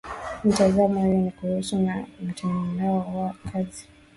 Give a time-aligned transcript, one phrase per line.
[0.43, 2.01] Mitazamo iyo ni kuhusiana na
[2.31, 3.87] utendaji wao wa kazi